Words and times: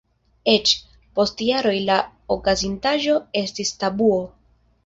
Eĉ, 0.53 0.71
post 1.19 1.43
jaroj 1.49 1.75
la 1.91 1.99
okazintaĵo 2.37 3.21
estis 3.45 3.75
tabuo. 3.85 4.21